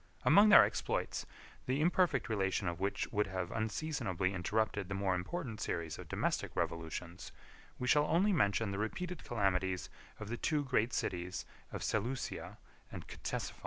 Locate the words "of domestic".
5.99-6.55